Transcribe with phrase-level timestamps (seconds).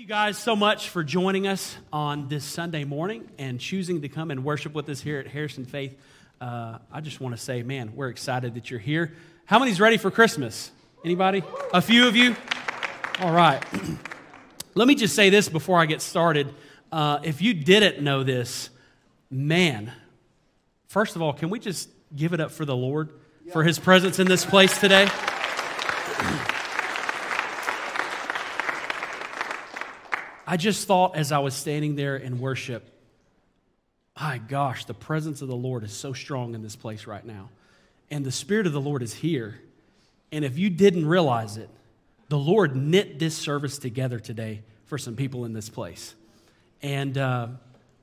[0.00, 4.30] you guys so much for joining us on this Sunday morning and choosing to come
[4.30, 5.94] and worship with us here at Harrison Faith.
[6.40, 9.12] Uh, I just want to say, man, we're excited that you're here.
[9.44, 10.70] How many's ready for Christmas?
[11.04, 11.42] Anybody?
[11.74, 12.34] A few of you?
[13.18, 13.62] All right.
[14.74, 16.54] Let me just say this before I get started.
[16.90, 18.70] Uh, if you didn't know this,
[19.30, 19.92] man,
[20.86, 23.10] first of all, can we just give it up for the Lord
[23.52, 25.10] for his presence in this place today?
[30.50, 32.82] I just thought as I was standing there in worship,
[34.20, 37.50] my gosh, the presence of the Lord is so strong in this place right now.
[38.10, 39.60] And the Spirit of the Lord is here.
[40.32, 41.70] And if you didn't realize it,
[42.30, 46.16] the Lord knit this service together today for some people in this place.
[46.82, 47.46] And uh,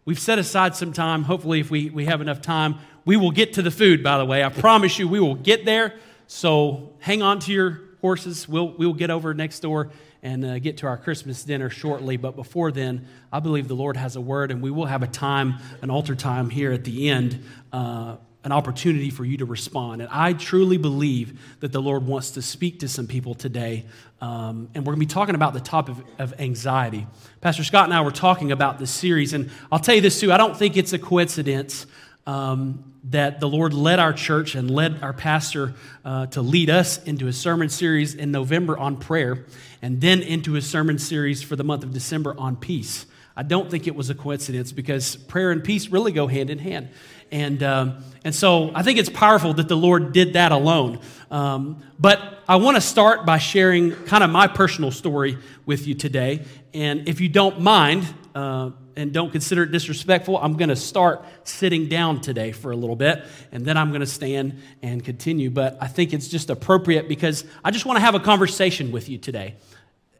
[0.06, 1.24] we've set aside some time.
[1.24, 4.26] Hopefully, if we, we have enough time, we will get to the food, by the
[4.26, 4.42] way.
[4.42, 5.96] I promise you, we will get there.
[6.28, 8.48] So hang on to your horses.
[8.48, 9.92] We'll, we'll get over next door
[10.24, 12.18] and uh, get to our Christmas dinner shortly.
[12.18, 15.08] But before then, I believe the Lord has a word, and we will have a
[15.08, 20.02] time, an altar time here at the end, uh, an opportunity for you to respond.
[20.02, 23.86] And I truly believe that the Lord wants to speak to some people today.
[24.22, 27.06] Um, and we're going to be talking about the topic of, of anxiety.
[27.42, 30.32] Pastor Scott and I were talking about this series, and I'll tell you this too
[30.32, 31.86] I don't think it's a coincidence.
[32.28, 37.02] Um, that the Lord led our church and led our pastor uh, to lead us
[37.04, 39.46] into a sermon series in November on prayer
[39.82, 43.06] and then into a sermon series for the month of December on peace.
[43.36, 46.58] I don't think it was a coincidence because prayer and peace really go hand in
[46.58, 46.90] hand.
[47.32, 51.00] And, um, and so I think it's powerful that the Lord did that alone.
[51.30, 55.94] Um, but I want to start by sharing kind of my personal story with you
[55.94, 56.46] today.
[56.74, 58.06] And if you don't mind,
[58.38, 62.76] uh, and don't consider it disrespectful, I'm going to start sitting down today for a
[62.76, 65.50] little bit, and then I'm going to stand and continue.
[65.50, 69.10] But I think it's just appropriate because I just want to have a conversation with
[69.10, 69.56] you today.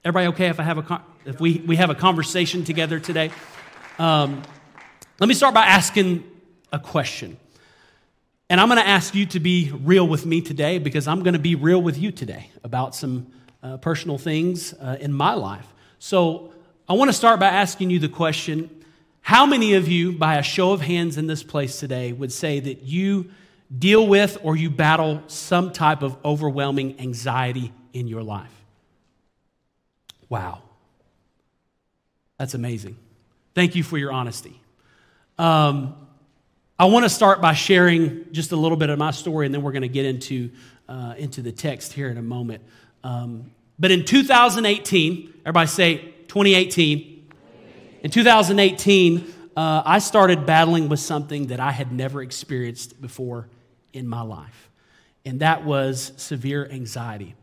[0.04, 3.30] Everybody okay if I have a if we, we have a conversation together today?
[4.00, 4.42] Um,
[5.20, 6.24] let me start by asking
[6.74, 7.38] a question.
[8.50, 11.34] And I'm going to ask you to be real with me today because I'm going
[11.36, 13.28] to be real with you today about some
[13.62, 15.72] uh, personal things uh, in my life.
[16.00, 16.54] So
[16.90, 18.70] I want to start by asking you the question
[19.20, 22.62] How many of you, by a show of hands in this place today, would say
[22.62, 23.30] that you
[23.78, 28.54] deal with or you battle some type of overwhelming anxiety in your life?
[30.30, 30.62] Wow.
[32.38, 32.96] That's amazing.
[33.54, 34.62] Thank you for your honesty.
[35.38, 35.94] Um,
[36.80, 39.62] I want to start by sharing just a little bit of my story, and then
[39.62, 40.52] we're going to get into,
[40.88, 42.62] uh, into the text here in a moment.
[43.04, 47.30] Um, but in 2018, everybody say 2018.
[48.04, 53.48] In 2018, uh, I started battling with something that I had never experienced before
[53.92, 54.70] in my life,
[55.26, 57.36] and that was severe anxiety.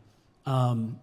[0.45, 0.99] Um,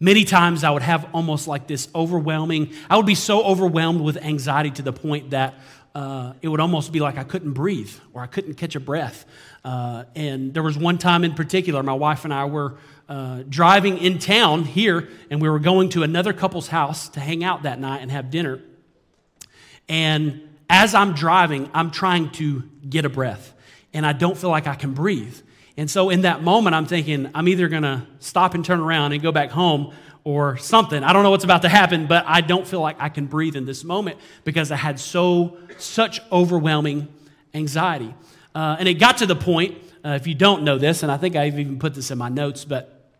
[0.00, 4.16] many times I would have almost like this overwhelming, I would be so overwhelmed with
[4.16, 5.54] anxiety to the point that
[5.94, 9.24] uh, it would almost be like I couldn't breathe or I couldn't catch a breath.
[9.64, 12.74] Uh, and there was one time in particular, my wife and I were
[13.08, 17.44] uh, driving in town here, and we were going to another couple's house to hang
[17.44, 18.60] out that night and have dinner.
[19.88, 23.52] And as I'm driving, I'm trying to get a breath,
[23.92, 25.38] and I don't feel like I can breathe.
[25.76, 29.12] And so in that moment, I'm thinking, I'm either going to stop and turn around
[29.12, 29.92] and go back home
[30.24, 31.04] or something.
[31.04, 33.56] I don't know what's about to happen, but I don't feel like I can breathe
[33.56, 37.08] in this moment because I had so, such overwhelming
[37.52, 38.14] anxiety.
[38.54, 41.18] Uh, and it got to the point, uh, if you don't know this, and I
[41.18, 43.10] think I've even put this in my notes, but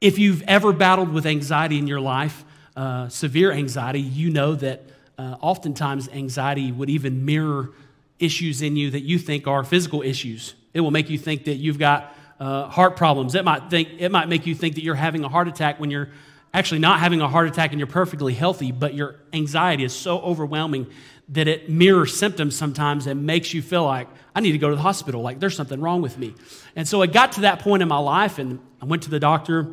[0.00, 2.44] if you've ever battled with anxiety in your life,
[2.76, 4.82] uh, severe anxiety, you know that
[5.18, 7.72] uh, oftentimes anxiety would even mirror
[8.18, 10.54] issues in you that you think are physical issues.
[10.72, 13.34] It will make you think that you've got uh, heart problems.
[13.34, 15.90] It might, think, it might make you think that you're having a heart attack when
[15.90, 16.08] you're
[16.52, 20.18] actually not having a heart attack and you're perfectly healthy, but your anxiety is so
[20.20, 20.86] overwhelming
[21.28, 24.74] that it mirrors symptoms sometimes and makes you feel like, I need to go to
[24.74, 26.34] the hospital, like there's something wrong with me.
[26.74, 29.20] And so it got to that point in my life, and I went to the
[29.20, 29.68] doctor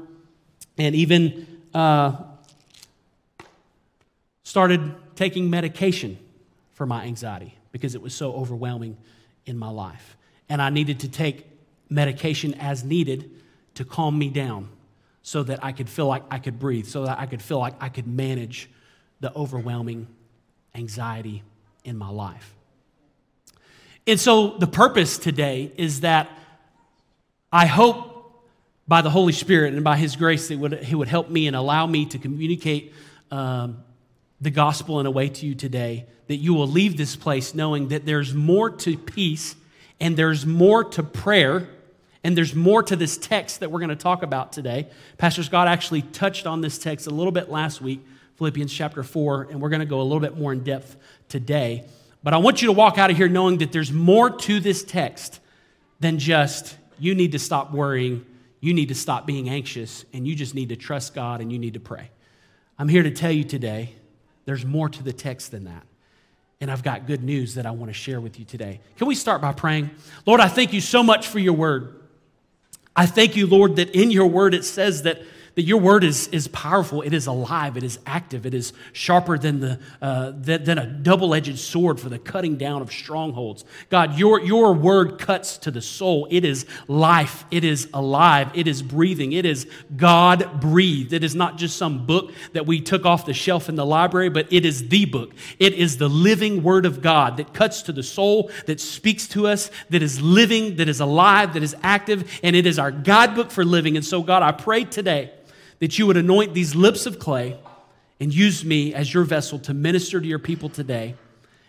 [0.77, 2.17] and even uh,
[4.43, 6.19] started taking medication
[6.73, 8.97] for my anxiety because it was so overwhelming
[9.47, 10.15] in my life.
[10.49, 11.45] And I needed to take
[11.89, 13.31] medication as needed
[13.75, 14.69] to calm me down
[15.21, 17.73] so that I could feel like I could breathe, so that I could feel like
[17.81, 18.69] I could manage
[19.19, 20.07] the overwhelming
[20.73, 21.43] anxiety
[21.83, 22.55] in my life.
[24.05, 26.29] And so the purpose today is that
[27.51, 28.47] I hope
[28.87, 31.55] by the Holy Spirit and by His grace, that would, He would help me and
[31.55, 32.93] allow me to communicate
[33.31, 33.83] um,
[34.39, 37.89] the gospel in a way to you today that you will leave this place knowing
[37.89, 39.55] that there's more to peace
[39.99, 41.67] and there's more to prayer
[42.27, 44.89] and there's more to this text that we're going to talk about today.
[45.17, 49.43] Pastor Scott actually touched on this text a little bit last week Philippians chapter 4,
[49.49, 50.97] and we're going to go a little bit more in depth
[51.29, 51.85] today.
[52.21, 54.83] But I want you to walk out of here knowing that there's more to this
[54.83, 55.39] text
[56.01, 58.25] than just you need to stop worrying,
[58.59, 61.57] you need to stop being anxious, and you just need to trust God and you
[61.57, 62.09] need to pray.
[62.77, 63.95] I'm here to tell you today
[64.43, 65.83] there's more to the text than that.
[66.59, 68.81] And I've got good news that I want to share with you today.
[68.97, 69.91] Can we start by praying?
[70.25, 71.96] Lord, I thank you so much for your word.
[72.97, 75.21] I thank you, Lord, that in your word it says that
[75.57, 79.39] that your word is, is powerful, it is alive, it is active, it is sharper
[79.39, 83.65] than, the, uh, than, than a double edged sword for the cutting down of strongholds.
[83.89, 86.27] God, your, your word cuts to the soul.
[86.29, 89.65] It is life, it is alive, it is breathing, it is
[89.95, 91.11] God breathed.
[91.11, 94.29] It is not just some book that we took off the shelf in the library,
[94.29, 95.33] but it is the book.
[95.57, 99.47] It is the living word of God that cuts to the soul, that speaks to
[99.47, 103.49] us, that is living, that is alive, that is active, and it is our guidebook
[103.49, 103.95] for living.
[103.95, 105.31] And so, God, I pray today
[105.79, 107.57] that you would anoint these lips of clay
[108.19, 111.15] and use me as your vessel to minister to your people today.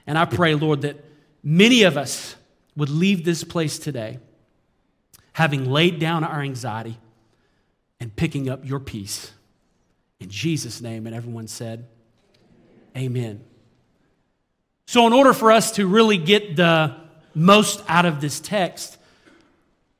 [0.06, 1.04] And I pray, Lord, that
[1.42, 2.36] many of us
[2.76, 4.18] would leave this place today
[5.32, 6.98] having laid down our anxiety
[8.00, 9.32] and picking up your peace.
[10.18, 11.86] In Jesus' name, and everyone said,
[12.96, 13.40] Amen.
[14.88, 16.96] So, in order for us to really get the
[17.34, 18.96] most out of this text,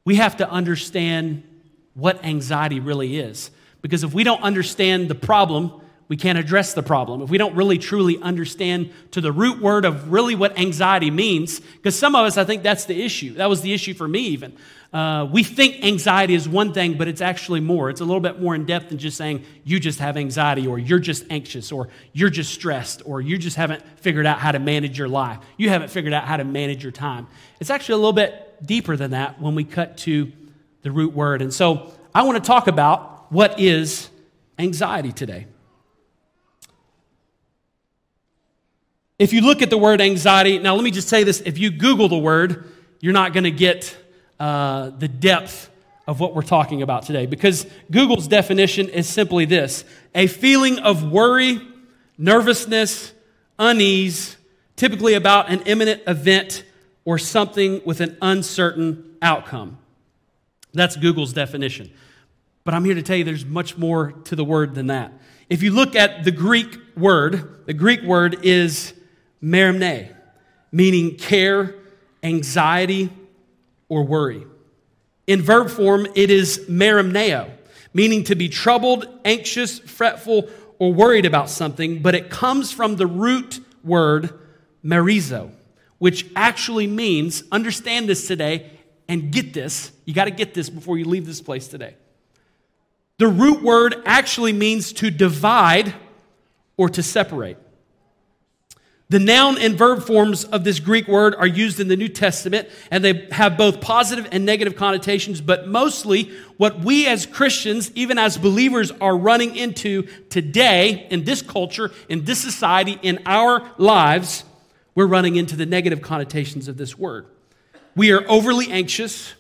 [0.05, 1.45] we have to understand
[1.95, 3.51] what anxiety really is.
[3.83, 7.21] Because if we don't understand the problem, we can't address the problem.
[7.21, 11.61] If we don't really truly understand to the root word of really what anxiety means,
[11.61, 13.35] because some of us, I think that's the issue.
[13.35, 14.57] That was the issue for me, even.
[14.91, 17.91] Uh, we think anxiety is one thing, but it's actually more.
[17.91, 20.79] It's a little bit more in depth than just saying you just have anxiety, or
[20.79, 24.59] you're just anxious, or you're just stressed, or you just haven't figured out how to
[24.59, 25.39] manage your life.
[25.59, 27.27] You haven't figured out how to manage your time.
[27.61, 30.33] It's actually a little bit deeper than that when we cut to
[30.81, 31.43] the root word.
[31.43, 34.09] And so I want to talk about what is
[34.59, 35.47] anxiety today?
[39.19, 41.71] If you look at the word anxiety, now let me just say this if you
[41.71, 42.71] Google the word,
[43.01, 43.97] you're not going to get
[44.39, 45.71] uh, the depth
[46.07, 49.85] of what we're talking about today because Google's definition is simply this
[50.15, 51.61] a feeling of worry,
[52.17, 53.13] nervousness,
[53.59, 54.37] unease,
[54.77, 56.65] typically about an imminent event
[57.05, 59.79] or something with an uncertain outcome.
[60.73, 61.91] That's Google's definition.
[62.69, 65.15] But I'm here to tell you there's much more to the word than that.
[65.49, 68.93] If you look at the Greek word, the Greek word is
[69.43, 70.15] merimne,
[70.71, 71.75] meaning care,
[72.23, 73.09] anxiety,
[73.89, 74.45] or worry.
[75.27, 77.51] In verb form, it is merimneo,
[77.95, 83.07] meaning to be troubled, anxious, fretful, or worried about something, but it comes from the
[83.07, 84.39] root word
[84.85, 85.53] merizo,
[85.97, 88.71] which actually means, understand this today
[89.09, 89.91] and get this.
[90.05, 91.95] You got to get this before you leave this place today.
[93.19, 95.95] The root word actually means to divide
[96.77, 97.57] or to separate.
[99.11, 102.69] The noun and verb forms of this Greek word are used in the New Testament,
[102.91, 105.41] and they have both positive and negative connotations.
[105.41, 111.41] But mostly, what we as Christians, even as believers, are running into today in this
[111.41, 114.45] culture, in this society, in our lives,
[114.95, 117.27] we're running into the negative connotations of this word.
[117.97, 119.33] We are overly anxious.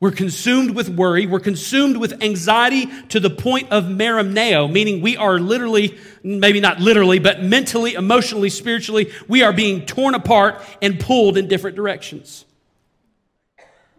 [0.00, 1.26] We're consumed with worry.
[1.26, 6.80] We're consumed with anxiety to the point of merimneo, meaning we are literally, maybe not
[6.80, 12.46] literally, but mentally, emotionally, spiritually, we are being torn apart and pulled in different directions.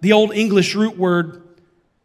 [0.01, 1.43] The Old English root word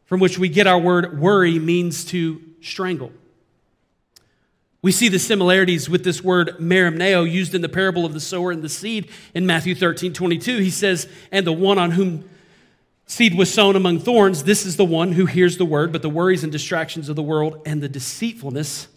[0.04, 3.12] from which we get our word worry means to strangle.
[4.82, 8.50] We see the similarities with this word merimneo used in the parable of the sower
[8.50, 10.59] and the seed in Matthew 13 22.
[10.59, 12.28] He says, And the one on whom
[13.06, 14.42] Seed was sown among thorns.
[14.42, 17.22] This is the one who hears the word, but the worries and distractions of the
[17.22, 18.88] world and the deceitfulness,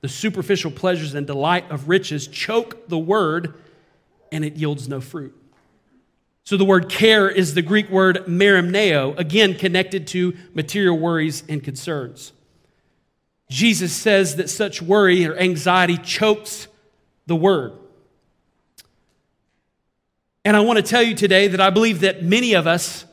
[0.00, 3.54] the superficial pleasures and delight of riches choke the word,
[4.32, 5.36] and it yields no fruit.
[6.44, 11.62] So the word care is the Greek word merimneo, again connected to material worries and
[11.62, 12.32] concerns.
[13.50, 16.68] Jesus says that such worry or anxiety chokes
[17.26, 17.72] the word.
[20.42, 23.04] And I want to tell you today that I believe that many of us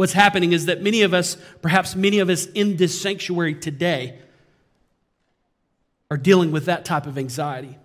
[0.00, 4.18] What's happening is that many of us, perhaps many of us in this sanctuary today,
[6.10, 7.76] are dealing with that type of anxiety.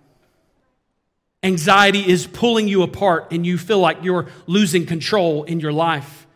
[1.42, 6.26] Anxiety is pulling you apart and you feel like you're losing control in your life.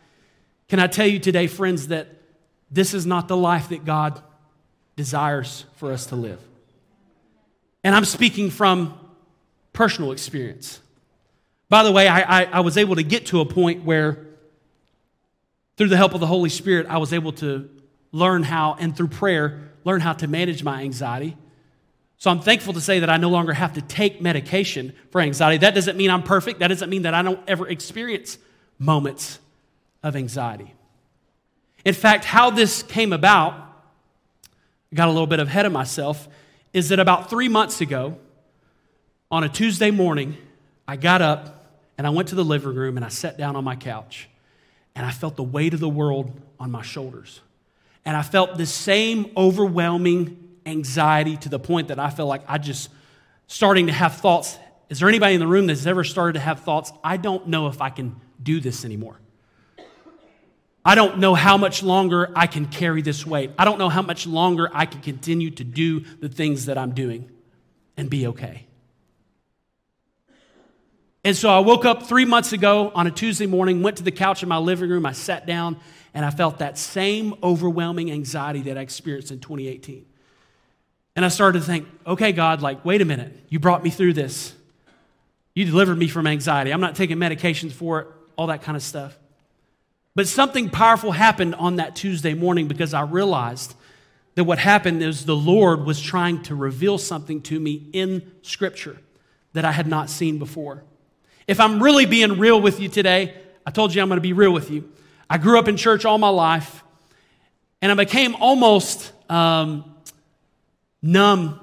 [0.68, 2.08] Can I tell you today, friends, that
[2.70, 4.20] this is not the life that God
[4.96, 6.42] desires for us to live?
[7.82, 9.00] And I'm speaking from
[9.72, 10.78] personal experience.
[11.70, 14.26] By the way, I, I, I was able to get to a point where
[15.80, 17.66] through the help of the Holy Spirit, I was able to
[18.12, 21.38] learn how, and through prayer, learn how to manage my anxiety
[22.20, 25.56] So I'm thankful to say that I no longer have to take medication for anxiety.
[25.56, 26.60] That doesn't mean I'm perfect.
[26.60, 28.36] That doesn't mean that I don't ever experience
[28.78, 29.38] moments
[30.02, 30.74] of anxiety.
[31.82, 33.54] In fact, how this came about,
[34.92, 36.28] I got a little bit ahead of myself,
[36.74, 38.18] is that about three months ago,
[39.30, 40.36] on a Tuesday morning,
[40.86, 43.64] I got up and I went to the living room and I sat down on
[43.64, 44.28] my couch
[44.94, 47.40] and I felt the weight of the world on my shoulders.
[48.04, 52.58] And I felt the same overwhelming anxiety to the point that I felt like I
[52.58, 52.90] just
[53.46, 54.58] starting to have thoughts.
[54.88, 56.92] Is there anybody in the room that's ever started to have thoughts?
[57.04, 59.20] I don't know if I can do this anymore.
[60.84, 63.50] I don't know how much longer I can carry this weight.
[63.58, 66.92] I don't know how much longer I can continue to do the things that I'm
[66.92, 67.30] doing
[67.96, 68.66] and be okay.
[71.24, 74.10] And so I woke up three months ago on a Tuesday morning, went to the
[74.10, 75.78] couch in my living room, I sat down,
[76.14, 80.06] and I felt that same overwhelming anxiety that I experienced in 2018.
[81.16, 83.36] And I started to think, okay, God, like, wait a minute.
[83.48, 84.54] You brought me through this.
[85.54, 86.72] You delivered me from anxiety.
[86.72, 89.18] I'm not taking medications for it, all that kind of stuff.
[90.14, 93.74] But something powerful happened on that Tuesday morning because I realized
[94.36, 98.98] that what happened is the Lord was trying to reveal something to me in Scripture
[99.52, 100.84] that I had not seen before.
[101.50, 103.34] If I'm really being real with you today,
[103.66, 104.88] I told you I'm going to be real with you.
[105.28, 106.84] I grew up in church all my life,
[107.82, 109.96] and I became almost um,
[111.02, 111.58] numb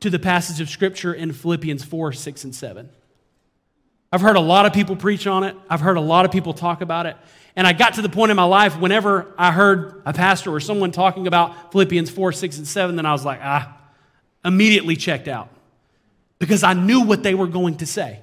[0.00, 2.88] to the passage of Scripture in Philippians 4, 6, and 7.
[4.10, 6.54] I've heard a lot of people preach on it, I've heard a lot of people
[6.54, 7.14] talk about it.
[7.54, 10.58] And I got to the point in my life whenever I heard a pastor or
[10.58, 13.76] someone talking about Philippians 4, 6, and 7, then I was like, ah,
[14.42, 15.50] immediately checked out
[16.38, 18.21] because I knew what they were going to say.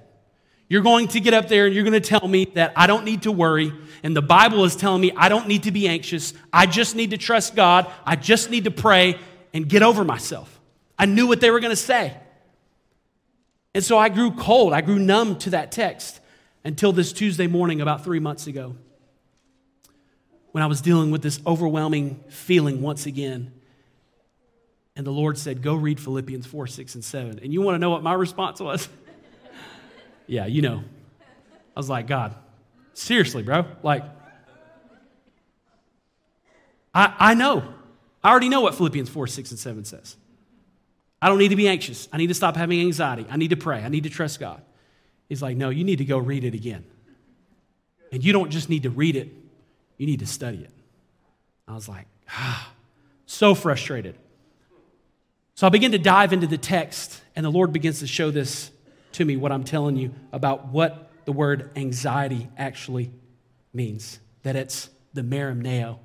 [0.69, 3.03] You're going to get up there and you're going to tell me that I don't
[3.03, 3.73] need to worry.
[4.03, 6.33] And the Bible is telling me I don't need to be anxious.
[6.53, 7.91] I just need to trust God.
[8.05, 9.17] I just need to pray
[9.51, 10.59] and get over myself.
[10.97, 12.15] I knew what they were going to say.
[13.73, 14.73] And so I grew cold.
[14.73, 16.19] I grew numb to that text
[16.63, 18.75] until this Tuesday morning, about three months ago,
[20.51, 23.53] when I was dealing with this overwhelming feeling once again.
[24.95, 27.39] And the Lord said, Go read Philippians 4, 6, and 7.
[27.41, 28.87] And you want to know what my response was?
[30.29, 30.83] yeah, you know.
[31.75, 32.35] I was like, God,
[32.93, 33.65] seriously, bro?
[33.81, 34.03] Like,
[36.93, 37.63] I, I know.
[38.23, 40.17] I already know what Philippians 4, 6, and 7 says.
[41.21, 42.07] I don't need to be anxious.
[42.13, 43.25] I need to stop having anxiety.
[43.29, 43.83] I need to pray.
[43.83, 44.61] I need to trust God.
[45.27, 46.85] He's like, no, you need to go read it again.
[48.11, 49.29] And you don't just need to read it,
[49.97, 50.71] you need to study it.
[51.67, 52.71] I was like, ah,
[53.25, 54.15] so frustrated.
[55.55, 58.71] So I begin to dive into the text, and the Lord begins to show this
[59.19, 63.11] to me, what I'm telling you about what the word anxiety actually
[63.73, 64.19] means.
[64.43, 65.99] That it's the merimneo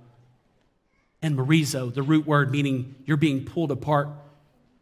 [1.23, 4.09] and merizo, the root word meaning you're being pulled apart,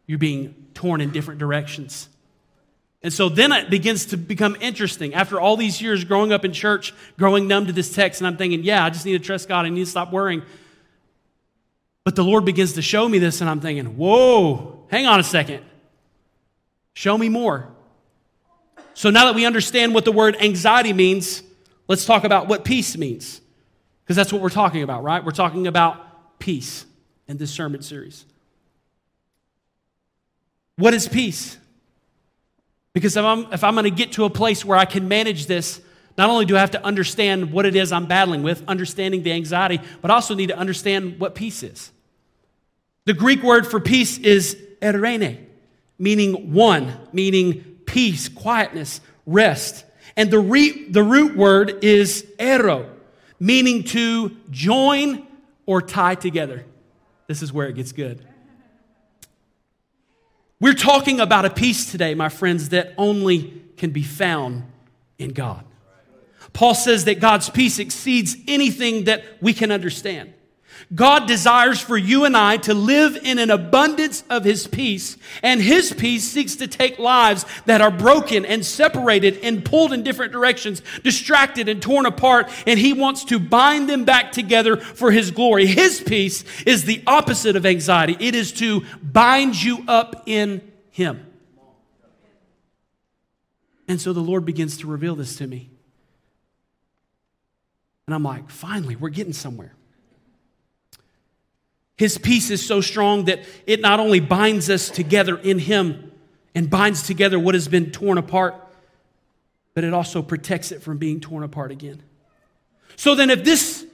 [0.06, 2.08] you're being torn in different directions.
[3.02, 5.12] And so then it begins to become interesting.
[5.12, 8.38] After all these years growing up in church, growing numb to this text, and I'm
[8.38, 9.66] thinking, yeah, I just need to trust God.
[9.66, 10.42] I need to stop worrying.
[12.04, 15.24] But the Lord begins to show me this, and I'm thinking, whoa, hang on a
[15.24, 15.64] second.
[16.94, 17.68] Show me more.
[18.94, 21.42] So now that we understand what the word anxiety means,
[21.88, 23.40] let's talk about what peace means.
[24.04, 25.24] Because that's what we're talking about, right?
[25.24, 26.84] We're talking about peace
[27.28, 28.26] in this sermon series.
[30.76, 31.56] What is peace?
[32.92, 35.46] Because if I'm, if I'm going to get to a place where I can manage
[35.46, 35.80] this,
[36.18, 39.32] not only do I have to understand what it is I'm battling with, understanding the
[39.32, 41.90] anxiety, but I also need to understand what peace is.
[43.06, 45.46] The Greek word for peace is erene,
[45.98, 49.84] meaning one, meaning peace, quietness, rest.
[50.16, 52.90] And the, re, the root word is ero,
[53.38, 55.26] meaning to join
[55.66, 56.64] or tie together.
[57.26, 58.26] This is where it gets good.
[60.58, 64.64] We're talking about a peace today, my friends, that only can be found
[65.18, 65.62] in God.
[66.54, 70.32] Paul says that God's peace exceeds anything that we can understand.
[70.94, 75.60] God desires for you and I to live in an abundance of His peace, and
[75.60, 80.32] His peace seeks to take lives that are broken and separated and pulled in different
[80.32, 85.30] directions, distracted and torn apart, and He wants to bind them back together for His
[85.30, 85.66] glory.
[85.66, 90.60] His peace is the opposite of anxiety, it is to bind you up in
[90.90, 91.26] Him.
[93.88, 95.68] And so the Lord begins to reveal this to me.
[98.06, 99.74] And I'm like, finally, we're getting somewhere.
[101.96, 106.12] His peace is so strong that it not only binds us together in Him
[106.54, 108.54] and binds together what has been torn apart,
[109.74, 112.02] but it also protects it from being torn apart again.
[112.96, 113.86] So then, if this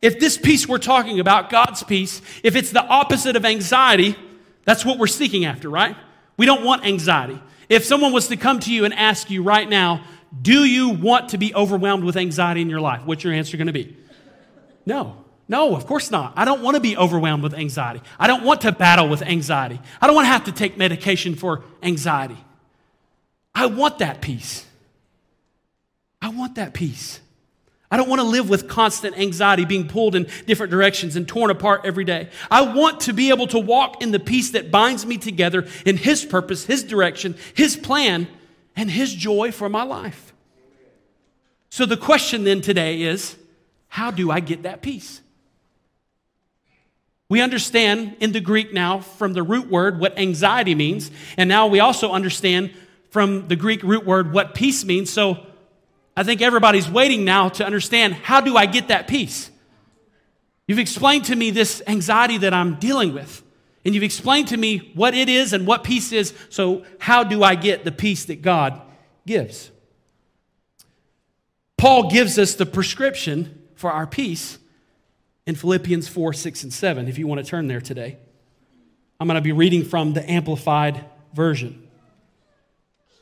[0.00, 4.16] if this peace we're talking about, God's peace, if it's the opposite of anxiety,
[4.64, 5.96] that's what we're seeking after, right?
[6.36, 7.40] We don't want anxiety.
[7.68, 10.04] If someone was to come to you and ask you right now,
[10.40, 13.04] do you want to be overwhelmed with anxiety in your life?
[13.04, 13.96] What's your answer going to be?
[14.86, 15.24] No.
[15.48, 16.34] No, of course not.
[16.36, 18.02] I don't want to be overwhelmed with anxiety.
[18.18, 19.80] I don't want to battle with anxiety.
[20.00, 22.36] I don't want to have to take medication for anxiety.
[23.54, 24.66] I want that peace.
[26.20, 27.20] I want that peace.
[27.90, 31.50] I don't want to live with constant anxiety, being pulled in different directions and torn
[31.50, 32.28] apart every day.
[32.50, 35.96] I want to be able to walk in the peace that binds me together in
[35.96, 38.28] His purpose, His direction, His plan,
[38.76, 40.34] and His joy for my life.
[41.70, 43.36] So the question then today is
[43.88, 45.22] how do I get that peace?
[47.28, 51.66] We understand in the Greek now from the root word what anxiety means, and now
[51.66, 52.72] we also understand
[53.10, 55.10] from the Greek root word what peace means.
[55.10, 55.44] So
[56.16, 59.50] I think everybody's waiting now to understand how do I get that peace?
[60.66, 63.42] You've explained to me this anxiety that I'm dealing with,
[63.84, 66.32] and you've explained to me what it is and what peace is.
[66.48, 68.80] So, how do I get the peace that God
[69.26, 69.70] gives?
[71.76, 74.58] Paul gives us the prescription for our peace
[75.48, 78.18] in Philippians 4, 6, and 7, if you want to turn there today.
[79.18, 81.02] I'm going to be reading from the Amplified
[81.32, 81.88] Version.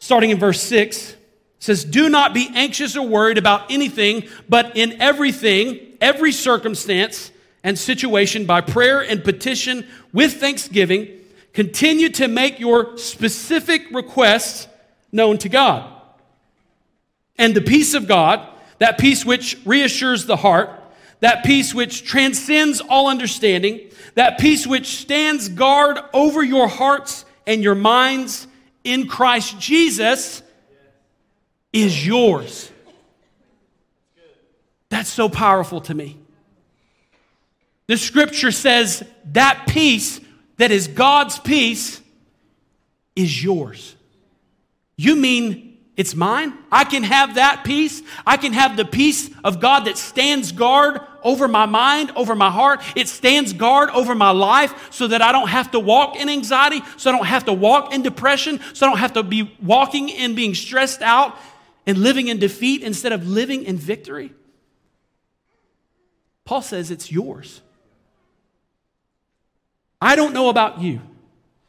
[0.01, 1.15] Starting in verse 6,
[1.61, 7.31] says, Do not be anxious or worried about anything, but in everything, every circumstance
[7.63, 11.09] and situation, by prayer and petition with thanksgiving,
[11.53, 14.67] continue to make your specific requests
[15.13, 15.93] known to God.
[17.39, 18.45] And the peace of God,
[18.81, 20.76] that peace which reassures the heart,
[21.21, 23.81] that peace which transcends all understanding,
[24.15, 28.47] that peace which stands guard over your hearts and your minds
[28.85, 30.43] in Christ Jesus
[31.73, 32.71] is yours.
[34.89, 36.19] That's so powerful to me.
[37.87, 40.21] The scripture says that peace
[40.57, 42.01] that is God's peace
[43.15, 43.95] is yours.
[44.97, 45.66] You mean
[45.97, 46.53] it's mine?
[46.71, 48.03] I can have that peace.
[48.27, 52.51] I can have the peace of God that stands guard over my mind, over my
[52.51, 52.83] heart.
[52.95, 56.83] It stands guard over my life so that I don't have to walk in anxiety,
[56.99, 60.13] so I don't have to walk in depression, so I don't have to be walking
[60.13, 61.37] and being stressed out
[61.87, 64.33] and living in defeat instead of living in victory?
[66.45, 67.63] Paul says it's yours.
[70.01, 71.01] I don't know about you,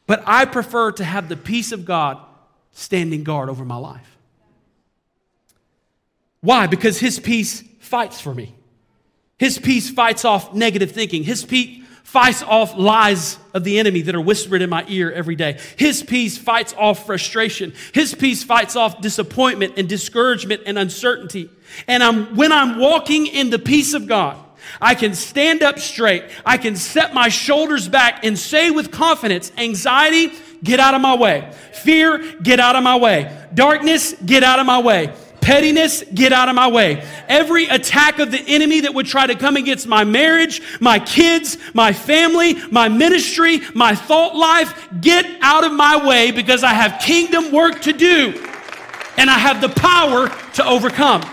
[0.06, 2.20] but I prefer to have the peace of God
[2.74, 4.17] standing guard over my life.
[6.42, 6.68] Why?
[6.68, 8.56] Because his peace fights for me.
[9.38, 11.24] His peace fights off negative thinking.
[11.24, 15.36] His peace fights off lies of the enemy that are whispered in my ear every
[15.36, 15.60] day.
[15.76, 17.74] His peace fights off frustration.
[17.94, 21.50] His peace fights off disappointment and discouragement and uncertainty.
[21.86, 24.38] And I'm, when I'm walking in the peace of God,
[24.82, 26.24] I can stand up straight.
[26.46, 30.32] I can set my shoulders back and say with confidence, anxiety,
[30.64, 31.52] get out of my way.
[31.74, 33.48] Fear, get out of my way.
[33.54, 35.14] Darkness, get out of my way.
[35.48, 37.02] Pettiness, get out of my way.
[37.30, 41.58] Every attack of the enemy that would try to come against my marriage, my kids,
[41.74, 47.00] my family, my ministry, my thought life, get out of my way because I have
[47.00, 48.34] kingdom work to do
[49.16, 51.24] and I have the power to overcome.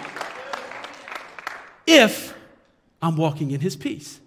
[1.85, 2.37] If
[3.03, 4.21] I'm walking in his peace.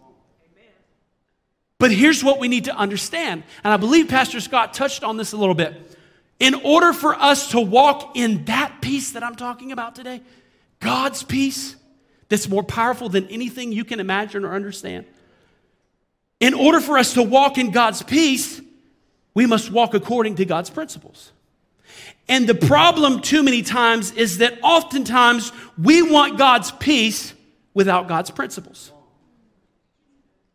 [1.80, 5.32] But here's what we need to understand, and I believe Pastor Scott touched on this
[5.32, 5.97] a little bit.
[6.40, 10.22] In order for us to walk in that peace that I'm talking about today,
[10.80, 11.76] God's peace
[12.30, 15.06] that's more powerful than anything you can imagine or understand.
[16.40, 18.62] In order for us to walk in God's peace,
[19.34, 21.32] we must walk according to God's principles.
[22.30, 27.34] And the problem too many times is that oftentimes we want God's peace
[27.74, 28.92] without God's principles.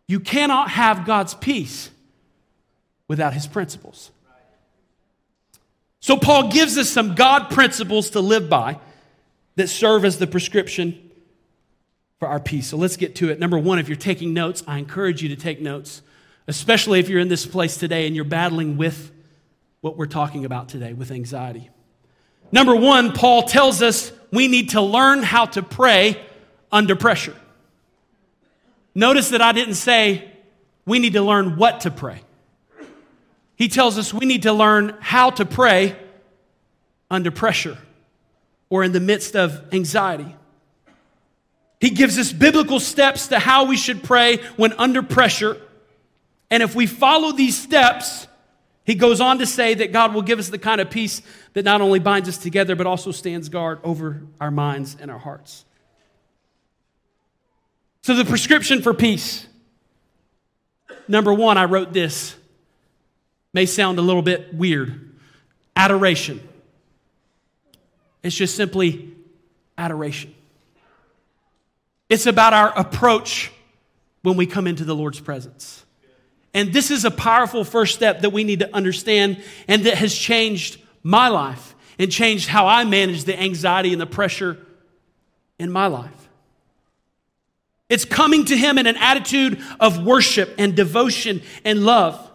[0.06, 1.90] You cannot have God's peace
[3.08, 4.10] without his principles.
[6.02, 8.80] So, Paul gives us some God principles to live by
[9.54, 11.12] that serve as the prescription
[12.18, 12.66] for our peace.
[12.66, 13.38] So, let's get to it.
[13.38, 16.02] Number one, if you're taking notes, I encourage you to take notes,
[16.48, 19.12] especially if you're in this place today and you're battling with
[19.80, 21.70] what we're talking about today with anxiety.
[22.50, 26.20] Number one, Paul tells us we need to learn how to pray
[26.72, 27.36] under pressure.
[28.92, 30.28] Notice that I didn't say
[30.84, 32.22] we need to learn what to pray.
[33.56, 35.96] He tells us we need to learn how to pray
[37.10, 37.78] under pressure
[38.70, 40.34] or in the midst of anxiety.
[41.80, 45.60] He gives us biblical steps to how we should pray when under pressure.
[46.50, 48.26] And if we follow these steps,
[48.84, 51.64] he goes on to say that God will give us the kind of peace that
[51.64, 55.64] not only binds us together, but also stands guard over our minds and our hearts.
[58.02, 59.46] So, the prescription for peace
[61.06, 62.34] number one, I wrote this
[63.52, 65.12] may sound a little bit weird,
[65.76, 66.46] adoration.
[68.22, 69.14] It's just simply
[69.76, 70.34] adoration.
[72.08, 73.50] It's about our approach
[74.22, 75.84] when we come into the Lord's presence.
[76.54, 80.14] And this is a powerful first step that we need to understand and that has
[80.14, 84.58] changed my life and changed how I manage the anxiety and the pressure
[85.58, 86.10] in my life.
[87.88, 92.30] It's coming to Him in an attitude of worship and devotion and love.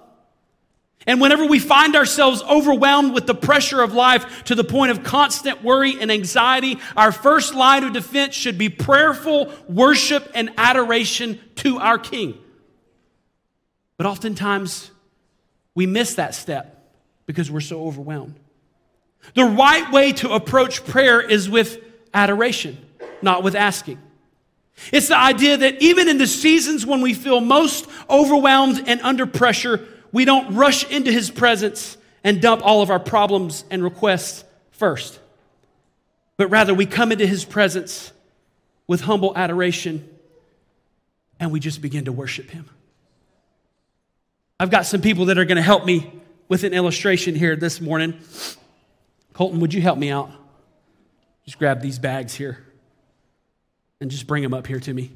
[1.08, 5.04] And whenever we find ourselves overwhelmed with the pressure of life to the point of
[5.04, 11.40] constant worry and anxiety, our first line of defense should be prayerful worship and adoration
[11.56, 12.38] to our King.
[13.96, 14.92] But oftentimes,
[15.74, 16.92] we miss that step
[17.26, 18.36] because we're so overwhelmed.
[19.34, 21.82] The right way to approach prayer is with
[22.14, 22.78] adoration,
[23.22, 24.00] not with asking.
[24.92, 29.26] It's the idea that even in the seasons when we feel most overwhelmed and under
[29.26, 34.44] pressure, we don't rush into his presence and dump all of our problems and requests
[34.72, 35.20] first.
[36.38, 38.12] But rather, we come into his presence
[38.88, 40.08] with humble adoration
[41.40, 42.70] and we just begin to worship him.
[44.60, 46.12] I've got some people that are going to help me
[46.48, 48.20] with an illustration here this morning.
[49.34, 50.32] Colton, would you help me out?
[51.46, 52.66] Just grab these bags here
[54.02, 55.12] and just bring them up here to me.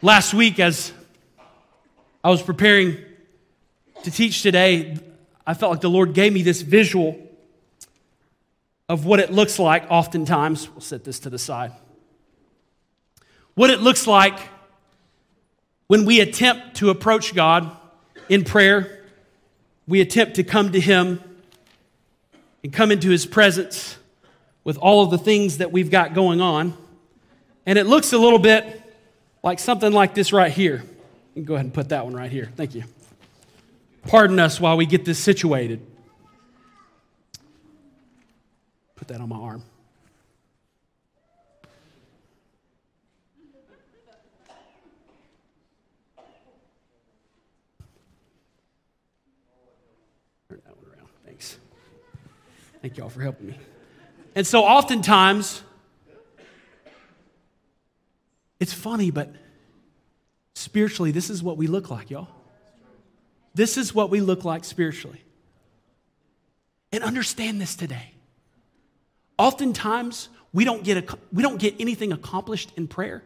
[0.00, 0.92] Last week, as
[2.22, 2.96] I was preparing
[4.02, 4.98] to teach today,
[5.46, 7.16] I felt like the Lord gave me this visual
[8.88, 10.68] of what it looks like oftentimes.
[10.70, 11.72] We'll set this to the side.
[13.54, 14.38] What it looks like
[15.86, 17.70] when we attempt to approach God
[18.28, 19.04] in prayer,
[19.86, 21.20] we attempt to come to Him
[22.62, 23.96] and come into His presence
[24.64, 26.76] with all of the things that we've got going on.
[27.64, 28.82] And it looks a little bit
[29.42, 30.82] like something like this right here.
[31.44, 32.50] Go ahead and put that one right here.
[32.56, 32.84] Thank you.
[34.06, 35.84] Pardon us while we get this situated.
[38.96, 39.62] Put that on my arm.
[50.48, 51.08] Turn that one around.
[51.26, 51.58] Thanks.
[52.80, 53.58] Thank y'all for helping me.
[54.34, 55.62] And so oftentimes,
[58.60, 59.34] it's funny, but
[60.58, 62.28] spiritually, this is what we look like, y'all.
[63.54, 65.22] This is what we look like spiritually.
[66.92, 68.12] And understand this today.
[69.36, 73.22] Oftentimes, we don't get, a, we don't get anything accomplished in prayer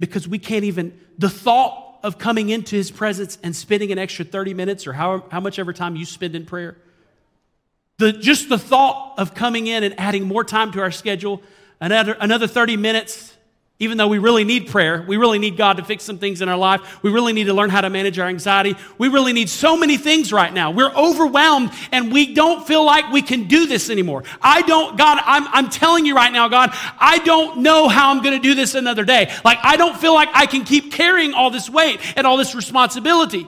[0.00, 4.24] because we can't even, the thought of coming into his presence and spending an extra
[4.24, 6.76] 30 minutes or how, how much ever time you spend in prayer,
[7.98, 11.42] the, just the thought of coming in and adding more time to our schedule,
[11.80, 13.33] another, another 30 minutes,
[13.84, 16.48] even though we really need prayer, we really need God to fix some things in
[16.48, 17.02] our life.
[17.02, 18.74] We really need to learn how to manage our anxiety.
[18.98, 20.70] We really need so many things right now.
[20.72, 24.24] We're overwhelmed and we don't feel like we can do this anymore.
[24.42, 28.22] I don't, God, I'm, I'm telling you right now, God, I don't know how I'm
[28.22, 29.32] going to do this another day.
[29.44, 32.54] Like, I don't feel like I can keep carrying all this weight and all this
[32.54, 33.46] responsibility.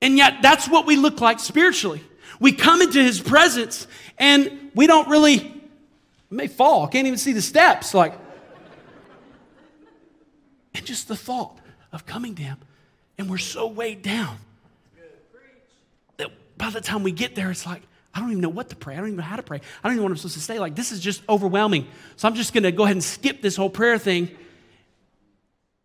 [0.00, 2.02] And yet, that's what we look like spiritually.
[2.40, 5.60] We come into his presence and we don't really,
[6.30, 7.94] may fall, can't even see the steps.
[7.94, 8.14] Like,
[10.78, 11.58] and just the thought
[11.92, 12.58] of coming to him,
[13.18, 14.38] and we're so weighed down
[16.16, 17.82] that by the time we get there, it's like,
[18.14, 18.94] I don't even know what to pray.
[18.94, 19.58] I don't even know how to pray.
[19.58, 20.58] I don't even know what I'm supposed to say.
[20.58, 21.86] Like, this is just overwhelming.
[22.16, 24.30] So I'm just going to go ahead and skip this whole prayer thing.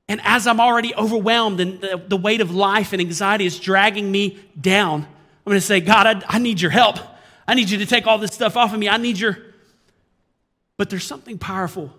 [0.07, 4.11] And as I'm already overwhelmed and the, the weight of life and anxiety is dragging
[4.11, 6.97] me down, I'm going to say, God, I, I need your help.
[7.47, 8.89] I need you to take all this stuff off of me.
[8.89, 9.37] I need your.
[10.77, 11.93] But there's something powerful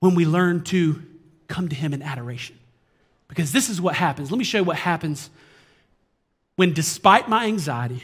[0.00, 1.02] when we learn to
[1.48, 2.58] come to Him in adoration.
[3.28, 4.30] Because this is what happens.
[4.30, 5.30] Let me show you what happens
[6.56, 8.02] when, despite my anxiety,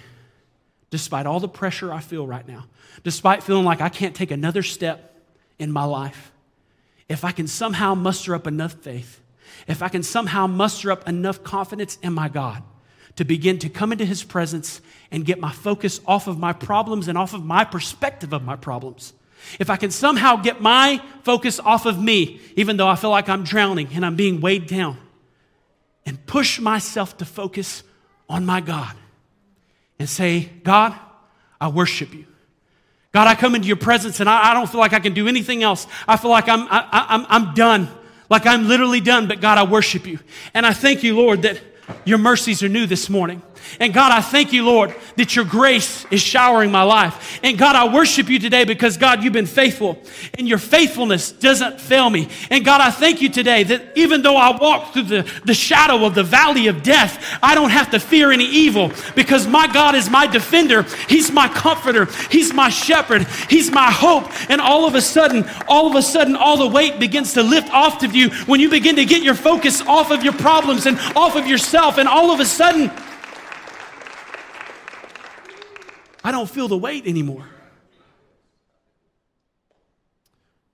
[0.90, 2.66] despite all the pressure I feel right now,
[3.05, 5.14] despite feeling like I can't take another step
[5.59, 6.33] in my life,
[7.09, 9.20] if I can somehow muster up enough faith,
[9.66, 12.62] if I can somehow muster up enough confidence in my God
[13.16, 17.09] to begin to come into his presence and get my focus off of my problems
[17.09, 19.12] and off of my perspective of my problems.
[19.59, 23.29] If I can somehow get my focus off of me, even though I feel like
[23.29, 24.98] I'm drowning and I'm being weighed down,
[26.07, 27.83] and push myself to focus
[28.29, 28.94] on my God
[29.98, 30.94] and say, God,
[31.61, 32.26] I worship you.
[33.12, 35.29] God, I come into your presence and I, I don't feel like I can do
[35.29, 35.87] anything else.
[36.07, 37.88] I feel like I'm, I, I'm, I'm done,
[38.29, 40.18] like I'm literally done, but God, I worship you.
[40.55, 41.61] And I thank you, Lord, that
[42.05, 43.42] your mercies are new this morning.
[43.79, 47.40] And God, I thank you, Lord, that your grace is showering my life.
[47.42, 49.98] And God, I worship you today because, God, you've been faithful
[50.35, 52.29] and your faithfulness doesn't fail me.
[52.50, 56.05] And God, I thank you today that even though I walk through the, the shadow
[56.05, 59.94] of the valley of death, I don't have to fear any evil because my God
[59.94, 60.83] is my defender.
[61.09, 62.07] He's my comforter.
[62.31, 63.26] He's my shepherd.
[63.48, 64.31] He's my hope.
[64.50, 67.70] And all of a sudden, all of a sudden, all the weight begins to lift
[67.70, 70.98] off of you when you begin to get your focus off of your problems and
[71.16, 71.80] off of yourself.
[71.81, 72.90] And all of a sudden,
[76.23, 77.47] I don't feel the weight anymore.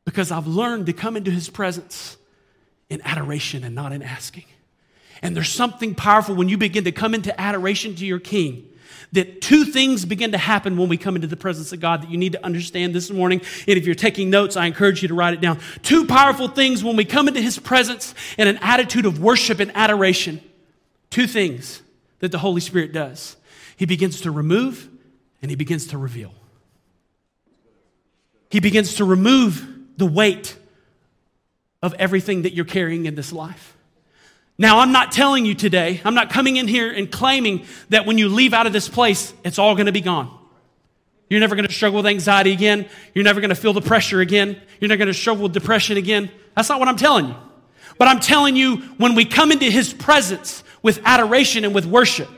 [0.05, 2.16] Because I've learned to come into his presence
[2.88, 4.47] in adoration and not in asking.
[5.23, 8.69] And there's something powerful when you begin to come into adoration to your king.
[9.12, 12.11] That two things begin to happen when we come into the presence of God that
[12.11, 13.40] you need to understand this morning.
[13.69, 15.61] And if you're taking notes, I encourage you to write it down.
[15.83, 19.71] Two powerful things when we come into His presence in an attitude of worship and
[19.77, 20.40] adoration.
[21.11, 21.83] Two things
[22.21, 23.37] that the Holy Spirit does
[23.77, 24.88] He begins to remove
[25.42, 26.33] and He begins to reveal.
[28.51, 29.66] He begins to remove
[29.97, 30.57] the weight
[31.83, 33.77] of everything that you're carrying in this life.
[34.59, 38.16] Now, I'm not telling you today, I'm not coming in here and claiming that when
[38.16, 40.31] you leave out of this place, it's all going to be gone.
[41.29, 42.88] You're never going to struggle with anxiety again.
[43.12, 44.61] You're never going to feel the pressure again.
[44.81, 46.31] You're never going to struggle with depression again.
[46.55, 47.35] That's not what I'm telling you.
[47.99, 52.29] But I'm telling you, when we come into His presence with adoration and with worship,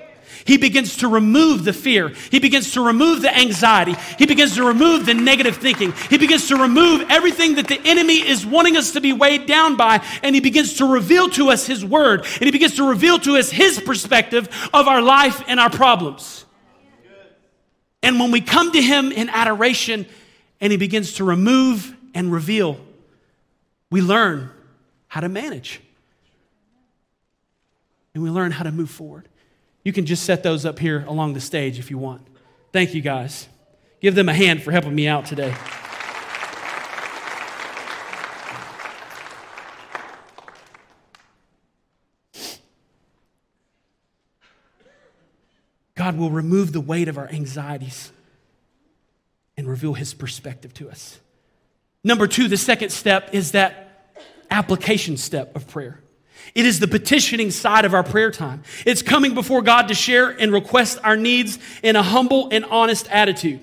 [0.47, 2.09] he begins to remove the fear.
[2.31, 3.95] He begins to remove the anxiety.
[4.19, 5.93] He begins to remove the negative thinking.
[6.09, 9.77] He begins to remove everything that the enemy is wanting us to be weighed down
[9.77, 10.03] by.
[10.23, 12.21] And he begins to reveal to us his word.
[12.21, 16.47] And he begins to reveal to us his perspective of our life and our problems.
[18.03, 20.07] And when we come to him in adoration
[20.63, 22.81] and he begins to remove and reveal,
[23.91, 24.51] we learn
[25.09, 25.83] how to manage.
[28.19, 29.29] And we learn how to move forward.
[29.85, 32.27] You can just set those up here along the stage if you want.
[32.73, 33.47] Thank you, guys.
[34.01, 35.55] Give them a hand for helping me out today.
[45.95, 48.11] God will remove the weight of our anxieties
[49.57, 51.21] and reveal his perspective to us.
[52.03, 54.17] Number two, the second step is that
[54.51, 56.01] application step of prayer.
[56.55, 58.63] It is the petitioning side of our prayer time.
[58.87, 63.09] It's coming before God to share and request our needs in a humble and honest
[63.11, 63.61] attitude,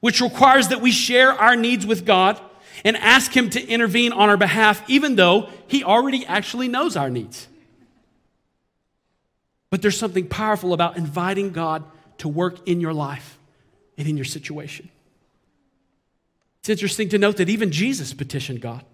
[0.00, 2.40] which requires that we share our needs with God
[2.84, 7.10] and ask Him to intervene on our behalf, even though He already actually knows our
[7.10, 7.48] needs.
[9.70, 11.84] But there's something powerful about inviting God
[12.18, 13.38] to work in your life
[13.98, 14.88] and in your situation.
[16.60, 18.84] It's interesting to note that even Jesus petitioned God.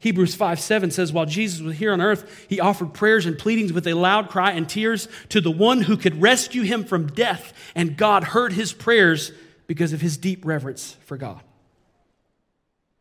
[0.00, 3.72] Hebrews 5 7 says, While Jesus was here on earth, he offered prayers and pleadings
[3.72, 7.52] with a loud cry and tears to the one who could rescue him from death,
[7.74, 9.32] and God heard his prayers
[9.66, 11.40] because of his deep reverence for God.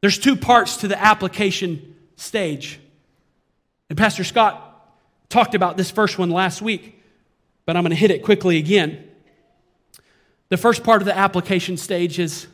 [0.02, 2.80] There's two parts to the application stage.
[3.90, 4.64] And Pastor Scott
[5.30, 7.02] talked about this first one last week,
[7.66, 9.08] but I'm going to hit it quickly again.
[10.50, 12.48] The first part of the application stage is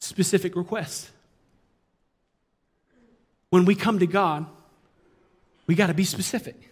[0.00, 1.10] specific requests
[3.50, 4.46] when we come to God,
[5.66, 6.70] we got to be specific.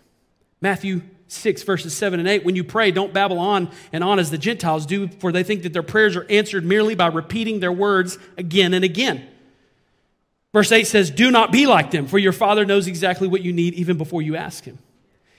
[0.61, 2.45] Matthew 6, verses 7 and 8.
[2.45, 5.63] When you pray, don't babble on and on as the Gentiles do, for they think
[5.63, 9.27] that their prayers are answered merely by repeating their words again and again.
[10.53, 13.53] Verse 8 says, Do not be like them, for your Father knows exactly what you
[13.53, 14.79] need even before you ask Him.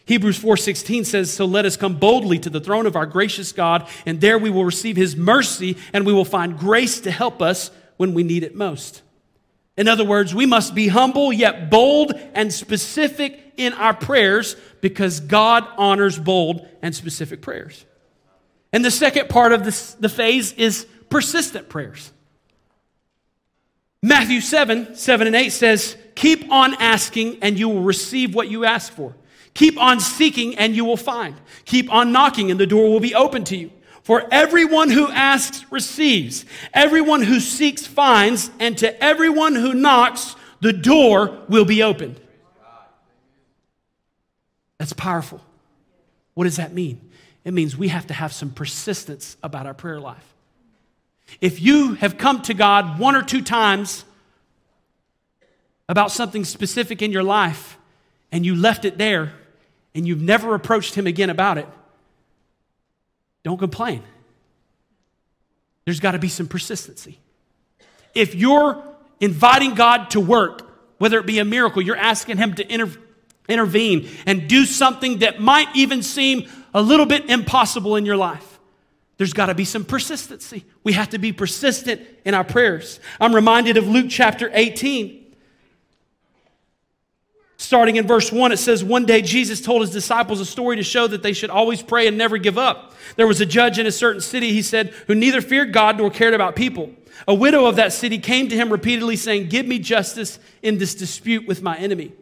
[0.09, 3.87] Hebrews 4:16 says, "So let us come boldly to the throne of our gracious God,
[4.07, 7.69] and there we will receive his mercy and we will find grace to help us
[7.97, 9.03] when we need it most."
[9.79, 15.21] In other words, we must be humble yet bold and specific in our prayers because
[15.21, 17.85] God honors bold and specific prayers.
[18.73, 22.11] And the second part of this, the phase is persistent prayers.
[24.03, 28.65] Matthew 7, 7 and 8 says, Keep on asking and you will receive what you
[28.65, 29.15] ask for.
[29.53, 31.35] Keep on seeking and you will find.
[31.63, 33.71] Keep on knocking and the door will be open to you.
[34.03, 40.73] For everyone who asks receives, everyone who seeks finds, and to everyone who knocks, the
[40.73, 42.19] door will be opened.
[44.77, 45.41] That's powerful.
[46.33, 47.01] What does that mean?
[47.43, 50.25] It means we have to have some persistence about our prayer life.
[51.41, 54.05] If you have come to God one or two times
[55.87, 57.77] about something specific in your life
[58.31, 59.33] and you left it there
[59.93, 61.67] and you've never approached Him again about it,
[63.43, 64.03] don't complain.
[65.85, 67.19] There's got to be some persistency.
[68.13, 68.83] If you're
[69.19, 72.99] inviting God to work, whether it be a miracle, you're asking Him to inter-
[73.47, 78.59] intervene and do something that might even seem a little bit impossible in your life,
[79.17, 80.65] there's got to be some persistency.
[80.83, 82.99] We have to be persistent in our prayers.
[83.19, 85.18] I'm reminded of Luke chapter 18.
[87.59, 90.83] Starting in verse 1, it says, One day Jesus told his disciples a story to
[90.83, 92.93] show that they should always pray and never give up.
[93.17, 96.09] There was a judge in a certain city, he said, who neither feared God nor
[96.09, 96.89] cared about people.
[97.27, 100.95] A widow of that city came to him repeatedly, saying, Give me justice in this
[100.95, 102.13] dispute with my enemy.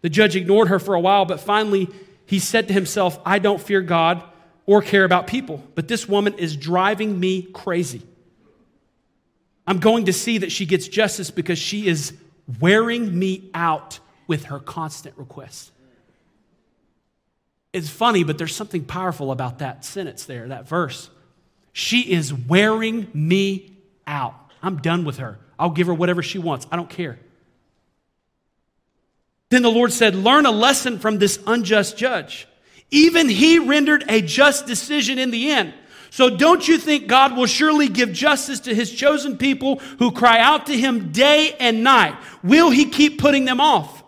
[0.00, 1.86] The judge ignored her for a while, but finally
[2.24, 4.22] he said to himself, I don't fear God
[4.64, 8.00] or care about people, but this woman is driving me crazy.
[9.66, 12.14] I'm going to see that she gets justice because she is
[12.58, 15.72] wearing me out with her constant requests.
[17.72, 21.10] It's funny, but there's something powerful about that sentence there, that verse.
[21.72, 23.72] She is wearing me
[24.06, 24.36] out.
[24.62, 25.40] I'm done with her.
[25.58, 26.64] I'll give her whatever she wants.
[26.70, 27.18] I don't care.
[29.48, 32.46] Then the Lord said, Learn a lesson from this unjust judge.
[32.92, 35.74] Even he rendered a just decision in the end.
[36.10, 40.38] So don't you think God will surely give justice to his chosen people who cry
[40.38, 42.16] out to him day and night?
[42.44, 43.99] Will he keep putting them off?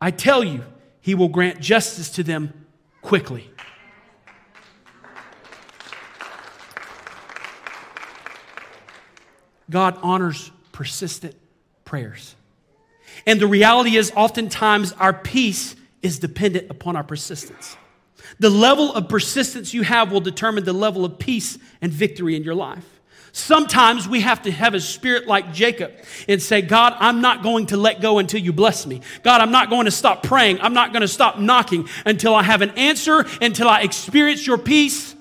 [0.00, 0.64] I tell you,
[1.00, 2.66] he will grant justice to them
[3.02, 3.50] quickly.
[9.68, 11.36] God honors persistent
[11.84, 12.34] prayers.
[13.26, 17.76] And the reality is, oftentimes, our peace is dependent upon our persistence.
[18.38, 22.42] The level of persistence you have will determine the level of peace and victory in
[22.42, 22.99] your life.
[23.32, 25.92] Sometimes we have to have a spirit like Jacob
[26.28, 29.02] and say, God, I'm not going to let go until you bless me.
[29.22, 30.60] God, I'm not going to stop praying.
[30.60, 34.58] I'm not going to stop knocking until I have an answer, until I experience your
[34.58, 35.14] peace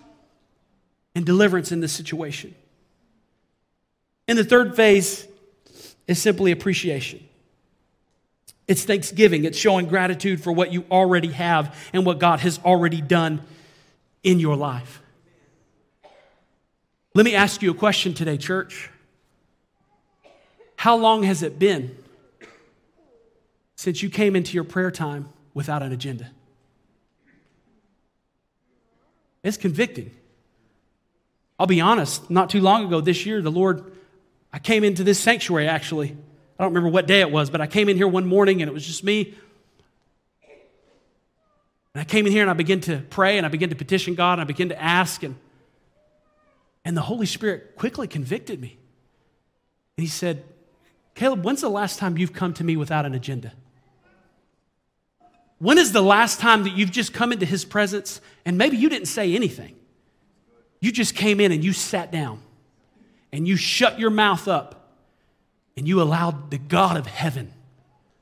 [1.13, 2.55] and deliverance in this situation.
[4.27, 5.27] And the third phase
[6.07, 7.23] is simply appreciation.
[8.67, 13.01] It's thanksgiving, it's showing gratitude for what you already have and what God has already
[13.01, 13.41] done
[14.23, 15.01] in your life.
[17.15, 18.89] Let me ask you a question today, church.
[20.75, 21.97] How long has it been
[23.75, 26.29] since you came into your prayer time without an agenda?
[29.43, 30.11] It's convicting.
[31.57, 33.91] I'll be honest, not too long ago this year, the Lord,
[34.53, 36.11] I came into this sanctuary actually.
[36.59, 38.69] I don't remember what day it was, but I came in here one morning and
[38.69, 39.33] it was just me.
[41.93, 44.13] And I came in here and I began to pray and I began to petition
[44.13, 45.35] God and I began to ask and
[46.85, 48.77] and the Holy Spirit quickly convicted me.
[49.97, 50.43] And he said,
[51.15, 53.53] Caleb, when's the last time you've come to me without an agenda?
[55.57, 58.87] When is the last time that you've just come into his presence and maybe you
[58.87, 59.75] didn't say anything?
[60.79, 62.39] You just came in and you sat down
[63.33, 64.95] and you shut your mouth up
[65.75, 67.53] and you allowed the God of heaven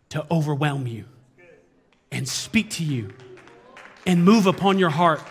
[0.10, 1.06] to overwhelm you
[2.12, 3.13] and speak to you
[4.08, 5.22] and move upon your heart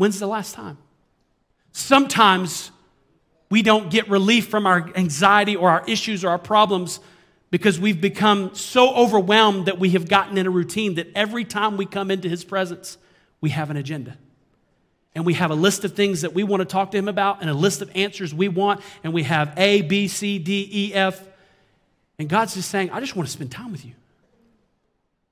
[0.00, 0.78] When's the last time?
[1.72, 2.70] Sometimes
[3.50, 7.00] we don't get relief from our anxiety or our issues or our problems
[7.50, 11.76] because we've become so overwhelmed that we have gotten in a routine that every time
[11.76, 12.96] we come into His presence,
[13.42, 14.16] we have an agenda.
[15.14, 17.42] And we have a list of things that we want to talk to Him about
[17.42, 18.80] and a list of answers we want.
[19.04, 21.22] And we have A, B, C, D, E, F.
[22.18, 23.92] And God's just saying, I just want to spend time with you.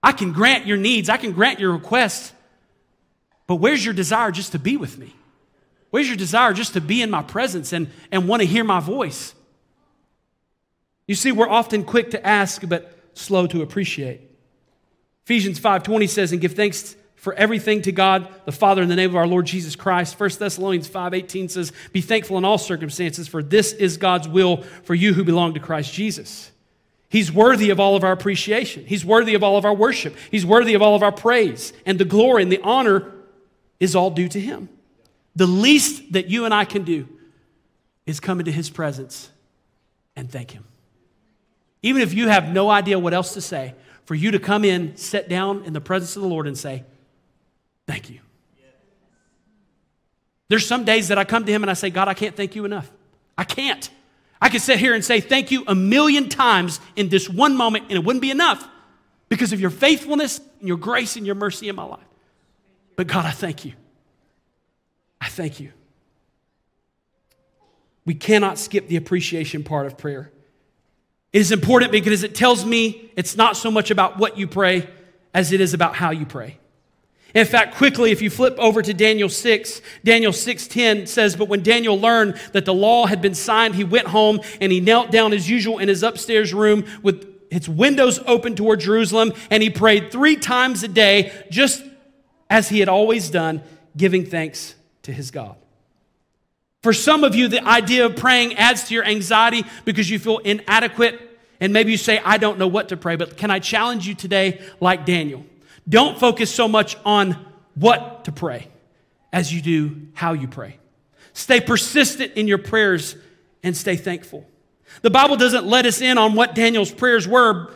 [0.03, 2.35] I can grant your needs, I can grant your requests,
[3.49, 5.17] but where's your desire just to be with me?
[5.91, 8.79] Where's your desire just to be in my presence and, and want to hear my
[8.79, 9.35] voice?
[11.07, 14.21] You see, we're often quick to ask, but slow to appreciate.
[15.25, 19.11] Ephesians 5:20 says, and give thanks for everything to God the Father in the name
[19.11, 20.21] of our Lord Jesus Christ.
[20.21, 24.95] 1 Thessalonians 5:18 says, Be thankful in all circumstances, for this is God's will for
[24.95, 26.51] you who belong to Christ Jesus.
[27.09, 28.85] He's worthy of all of our appreciation.
[28.85, 30.15] He's worthy of all of our worship.
[30.31, 33.11] He's worthy of all of our praise and the glory and the honor
[33.81, 34.69] is all due to Him.
[35.37, 37.09] The least that you and I can do
[38.07, 39.31] is come into His presence
[40.17, 40.65] and thank Him.
[41.83, 44.97] Even if you have no idea what else to say, for you to come in,
[44.97, 46.85] sit down in the presence of the Lord and say,
[47.87, 48.21] Thank you.
[50.49, 52.55] There's some days that I come to Him and I say, God, I can't thank
[52.55, 52.91] you enough.
[53.37, 53.89] I can't.
[54.41, 57.85] I could sit here and say thank you a million times in this one moment,
[57.85, 58.67] and it wouldn't be enough
[59.29, 62.08] because of your faithfulness and your grace and your mercy in my life.
[62.99, 63.75] But God, I thank you.
[65.21, 65.71] I thank you.
[68.05, 70.33] We cannot skip the appreciation part of prayer.
[71.33, 74.89] It is important because it tells me it's not so much about what you pray
[75.33, 76.59] as it is about how you pray.
[77.37, 81.63] In fact, quickly, if you flip over to Daniel 6, Daniel 6:10 says, But when
[81.63, 85.33] Daniel learned that the law had been signed, he went home and he knelt down
[85.33, 90.11] as usual in his upstairs room with its windows open toward Jerusalem, and he prayed
[90.11, 91.85] three times a day, just
[92.51, 93.63] as he had always done,
[93.97, 95.57] giving thanks to his God.
[96.83, 100.39] For some of you, the idea of praying adds to your anxiety because you feel
[100.39, 101.21] inadequate.
[101.61, 104.15] And maybe you say, I don't know what to pray, but can I challenge you
[104.15, 105.45] today, like Daniel?
[105.89, 107.45] Don't focus so much on
[107.75, 108.69] what to pray
[109.33, 110.79] as you do how you pray.
[111.33, 113.17] Stay persistent in your prayers
[113.63, 114.47] and stay thankful.
[115.03, 117.73] The Bible doesn't let us in on what Daniel's prayers were,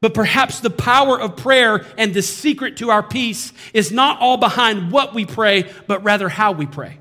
[0.00, 4.38] but perhaps the power of prayer and the secret to our peace is not all
[4.38, 6.98] behind what we pray, but rather how we pray.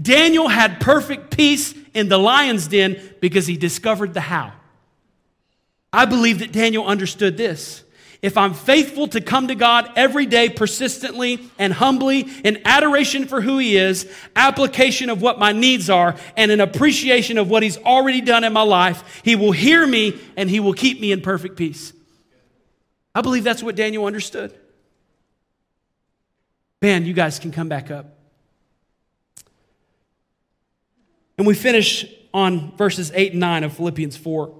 [0.00, 4.52] Daniel had perfect peace in the lion's den because he discovered the how.
[5.92, 7.84] I believe that Daniel understood this.
[8.22, 13.40] If I'm faithful to come to God every day persistently and humbly in adoration for
[13.40, 17.78] who He is, application of what my needs are, and an appreciation of what He's
[17.78, 21.20] already done in my life, He will hear me and He will keep me in
[21.20, 21.92] perfect peace.
[23.14, 24.58] I believe that's what Daniel understood.
[26.80, 28.18] Man, you guys can come back up.
[31.38, 34.54] And we finish on verses 8 and 9 of Philippians 4.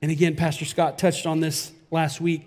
[0.00, 2.42] And again, Pastor Scott touched on this last week.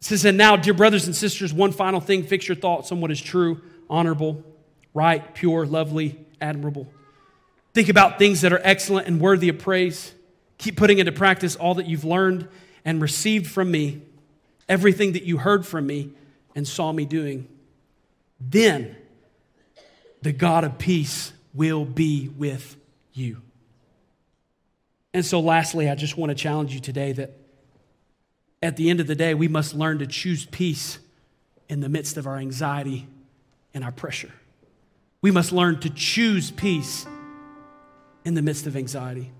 [0.00, 3.00] It says, And now, dear brothers and sisters, one final thing fix your thoughts on
[3.00, 4.44] what is true, honorable,
[4.94, 6.88] right, pure, lovely, admirable.
[7.74, 10.12] Think about things that are excellent and worthy of praise.
[10.58, 12.48] Keep putting into practice all that you've learned
[12.84, 14.02] and received from me,
[14.68, 16.10] everything that you heard from me
[16.54, 17.48] and saw me doing.
[18.40, 18.96] Then
[20.22, 22.76] the God of peace will be with
[23.12, 23.40] you.
[25.14, 27.32] And so, lastly, I just want to challenge you today that
[28.62, 30.98] at the end of the day, we must learn to choose peace
[31.68, 33.06] in the midst of our anxiety
[33.72, 34.32] and our pressure.
[35.20, 37.06] We must learn to choose peace
[38.24, 39.32] in the midst of anxiety.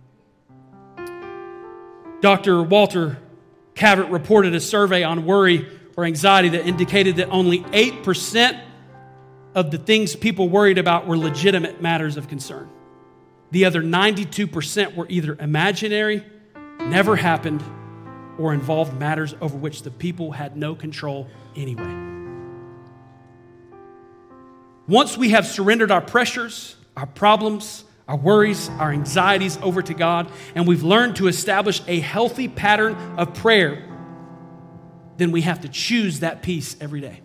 [2.20, 2.62] Dr.
[2.62, 3.18] Walter
[3.74, 8.60] Cavert reported a survey on worry or anxiety that indicated that only 8%
[9.54, 12.68] of the things people worried about were legitimate matters of concern.
[13.50, 16.24] The other 92% were either imaginary,
[16.80, 17.62] never happened,
[18.38, 22.08] or involved matters over which the people had no control anyway.
[24.86, 30.32] Once we have surrendered our pressures, our problems, our worries, our anxieties over to God,
[30.54, 33.84] and we've learned to establish a healthy pattern of prayer,
[35.18, 37.20] then we have to choose that peace every day.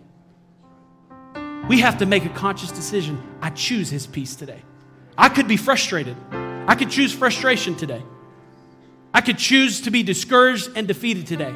[1.68, 3.22] We have to make a conscious decision.
[3.40, 4.62] I choose His peace today.
[5.16, 6.16] I could be frustrated.
[6.30, 8.02] I could choose frustration today.
[9.14, 11.54] I could choose to be discouraged and defeated today.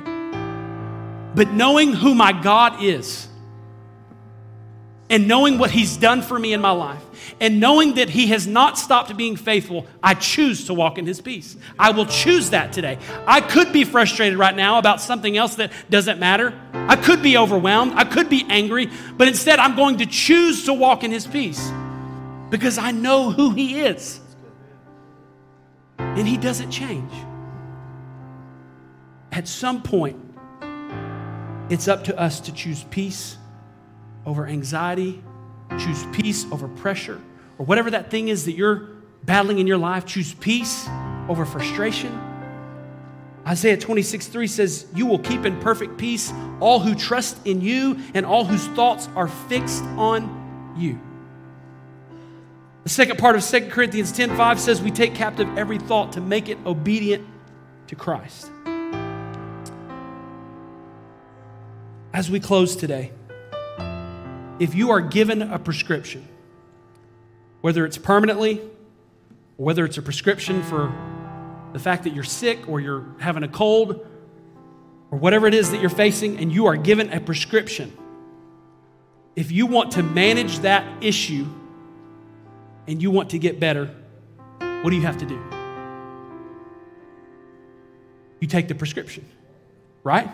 [1.35, 3.28] But knowing who my God is,
[5.11, 7.03] and knowing what He's done for me in my life,
[7.41, 11.21] and knowing that He has not stopped being faithful, I choose to walk in His
[11.21, 11.57] peace.
[11.79, 12.99] I will choose that today.
[13.27, 16.59] I could be frustrated right now about something else that doesn't matter.
[16.73, 17.93] I could be overwhelmed.
[17.95, 21.71] I could be angry, but instead, I'm going to choose to walk in His peace
[22.51, 24.21] because I know who He is.
[25.99, 27.13] And He doesn't change.
[29.31, 30.17] At some point,
[31.71, 33.37] it's up to us to choose peace
[34.29, 35.23] over anxiety,
[35.79, 37.21] choose peace over pressure,
[37.57, 38.91] or whatever that thing is that you're
[39.25, 40.05] battling in your life.
[40.05, 40.87] Choose peace
[41.29, 42.13] over frustration.
[43.47, 47.99] Isaiah 26, 3 says, You will keep in perfect peace all who trust in you
[48.13, 51.01] and all whose thoughts are fixed on you.
[52.85, 56.21] The second part of 2 Corinthians 10 5 says, We take captive every thought to
[56.21, 57.27] make it obedient
[57.87, 58.51] to Christ.
[62.13, 63.13] As we close today,
[64.59, 66.27] if you are given a prescription,
[67.61, 68.61] whether it's permanently
[69.57, 70.93] or whether it's a prescription for
[71.73, 74.07] the fact that you're sick or you're having a cold
[75.11, 77.97] or whatever it is that you're facing, and you are given a prescription,
[79.37, 81.47] if you want to manage that issue,
[82.87, 83.95] and you want to get better,
[84.59, 85.41] what do you have to do?
[88.41, 89.27] You take the prescription,
[90.05, 90.29] right?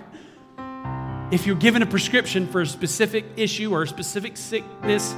[1.30, 5.14] If you're given a prescription for a specific issue or a specific sickness,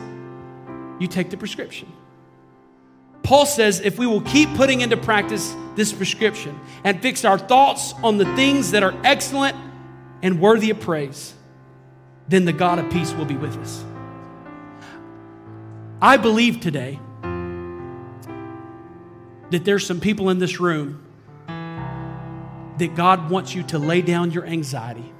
[1.01, 1.93] you take the prescription.
[3.23, 7.93] Paul says if we will keep putting into practice this prescription and fix our thoughts
[8.05, 9.57] on the things that are excellent
[10.23, 11.35] and worthy of praise,
[12.29, 13.85] then the God of peace will be with us.
[16.01, 17.01] I believe today
[19.51, 21.03] that there's some people in this room
[21.49, 25.13] that God wants you to lay down your anxiety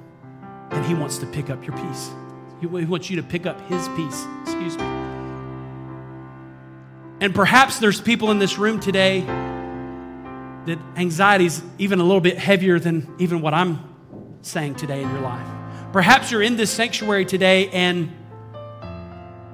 [0.71, 2.11] and He wants to pick up your peace.
[2.59, 4.25] He wants you to pick up His peace.
[4.43, 4.85] Excuse me.
[7.19, 12.37] And perhaps there's people in this room today that anxiety is even a little bit
[12.37, 13.83] heavier than even what I'm
[14.41, 15.47] saying today in your life.
[15.93, 18.11] Perhaps you're in this sanctuary today and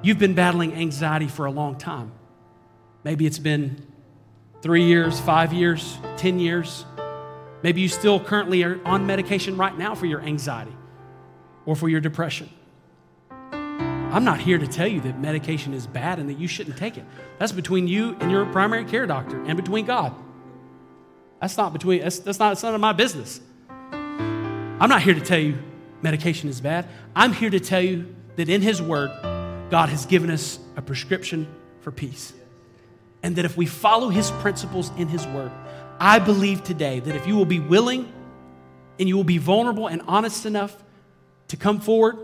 [0.02, 2.12] you've been battling anxiety for a long time.
[3.04, 3.86] Maybe it's been
[4.62, 6.86] three years, five years, 10 years.
[7.62, 10.76] Maybe you still currently are on medication right now for your anxiety
[11.66, 12.50] or for your depression.
[13.52, 16.98] I'm not here to tell you that medication is bad and that you shouldn't take
[16.98, 17.06] it.
[17.40, 20.14] That's between you and your primary care doctor and between God.
[21.42, 23.42] That's not between that's, that's not it's none of my business.
[23.92, 25.58] I'm not here to tell you
[26.02, 26.88] medication is bad.
[27.16, 29.10] I'm here to tell you that in his word,
[29.72, 31.48] God has given us a prescription
[31.80, 32.34] for peace.
[33.24, 35.52] And that if we follow his principles in his word,
[36.00, 38.12] I believe today that if you will be willing
[39.00, 40.83] and you will be vulnerable and honest enough
[41.50, 42.18] to come forward,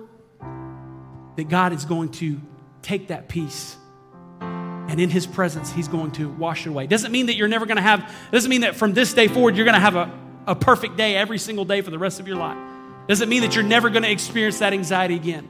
[1.36, 2.40] that God is going to
[2.82, 3.76] take that peace.
[4.42, 6.88] And in his presence he's going to wash it away.
[6.88, 9.56] Doesn't mean that you're never going to have doesn't mean that from this day forward
[9.56, 10.12] you're going to have a,
[10.48, 12.58] a perfect day every single day for the rest of your life.
[13.08, 15.48] Doesn't mean that you're never going to experience that anxiety again.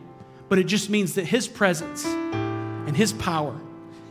[0.49, 3.55] But it just means that his presence and his power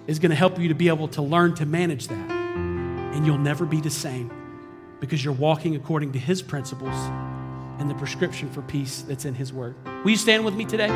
[0.07, 2.31] is going to help you to be able to learn to manage that.
[2.31, 4.31] And you'll never be the same
[5.01, 6.95] because you're walking according to his principles
[7.79, 9.75] and the prescription for peace that's in his word
[10.05, 10.91] will you stand with me today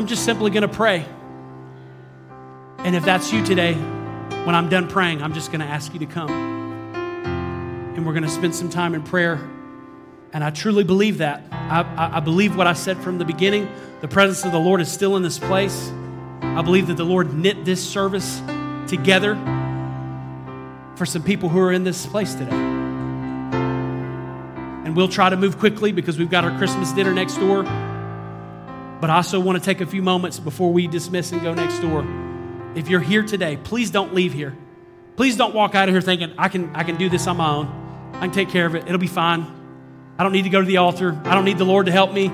[0.00, 1.04] I'm just simply going to pray.
[2.78, 5.98] And if that's you today, when I'm done praying, I'm just going to ask you
[5.98, 6.30] to come.
[6.30, 9.34] And we're going to spend some time in prayer.
[10.32, 11.42] And I truly believe that.
[11.52, 13.68] I, I, I, believe what I said from the beginning.
[14.00, 15.92] The presence of the Lord is still in this place.
[16.56, 18.42] I believe that the Lord knit this service
[18.86, 19.36] together
[20.96, 22.50] for some people who are in this place today.
[24.84, 27.62] And we'll try to move quickly because we've got our Christmas dinner next door.
[27.62, 31.78] But I also want to take a few moments before we dismiss and go next
[31.78, 32.04] door.
[32.74, 34.56] If you're here today, please don't leave here.
[35.16, 37.48] Please don't walk out of here thinking, I can, I can do this on my
[37.48, 38.10] own.
[38.14, 38.86] I can take care of it.
[38.86, 39.46] It'll be fine.
[40.18, 41.18] I don't need to go to the altar.
[41.24, 42.30] I don't need the Lord to help me.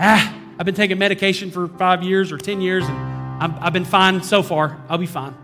[0.00, 3.11] Ah, I've been taking medication for five years or 10 years, and
[3.42, 4.80] i have been fine so far.
[4.88, 5.34] I'll be fine.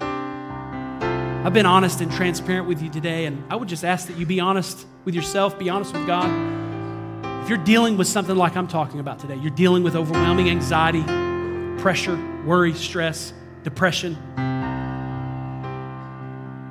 [0.00, 4.24] I've been honest and transparent with you today, and I would just ask that you
[4.24, 6.30] be honest with yourself, be honest with God
[7.42, 11.02] If you're dealing with something like I'm talking about today, you're dealing with overwhelming anxiety,
[11.82, 14.14] pressure, worry, stress, depression,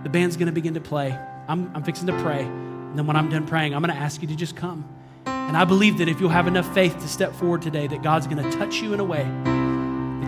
[0.04, 1.16] the band's going to begin to play.
[1.48, 2.42] I'm, I'm fixing to pray.
[2.42, 4.88] And then when I'm done praying, I'm going to ask you to just come.
[5.28, 8.26] And I believe that if you'll have enough faith to step forward today, that God's
[8.26, 9.28] going to touch you in a way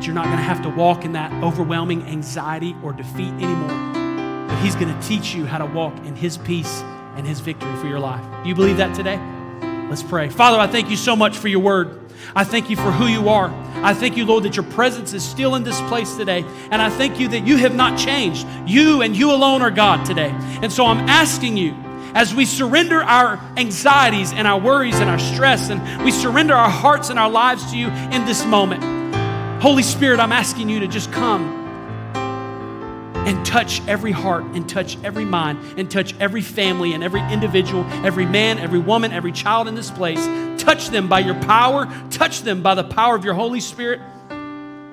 [0.01, 4.47] that you're not going to have to walk in that overwhelming anxiety or defeat anymore.
[4.47, 6.81] But He's going to teach you how to walk in His peace
[7.15, 8.23] and His victory for your life.
[8.41, 9.19] Do you believe that today?
[9.89, 10.29] Let's pray.
[10.29, 11.99] Father, I thank you so much for your word.
[12.35, 13.53] I thank you for who you are.
[13.83, 16.45] I thank you, Lord, that your presence is still in this place today.
[16.71, 18.47] And I thank you that you have not changed.
[18.65, 20.31] You and you alone are God today.
[20.63, 21.75] And so I'm asking you,
[22.15, 26.71] as we surrender our anxieties and our worries and our stress, and we surrender our
[26.71, 29.00] hearts and our lives to you in this moment,
[29.62, 31.43] Holy Spirit, I'm asking you to just come
[33.28, 37.84] and touch every heart and touch every mind and touch every family and every individual,
[38.03, 40.26] every man, every woman, every child in this place.
[40.59, 44.01] Touch them by your power, touch them by the power of your Holy Spirit,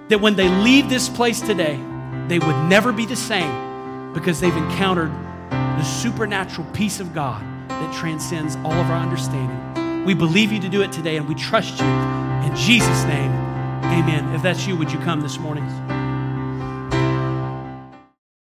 [0.09, 1.83] that when they leave this place today,
[2.27, 5.11] they would never be the same because they've encountered
[5.49, 10.05] the supernatural peace of God that transcends all of our understanding.
[10.05, 11.87] We believe you to do it today and we trust you.
[11.87, 13.48] In Jesus' name,
[13.93, 14.35] amen.
[14.35, 15.88] If that's you, would you come this morning?